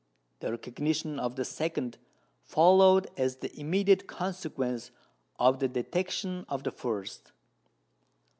The 0.39 0.49
recognition 0.49 1.19
of 1.19 1.35
the 1.35 1.45
second 1.45 1.99
followed 2.43 3.07
as 3.17 3.35
the 3.35 3.55
immediate 3.55 4.07
consequence 4.07 4.89
of 5.37 5.59
the 5.59 5.67
detection 5.67 6.43
of 6.49 6.63
the 6.63 6.71
first. 6.71 7.31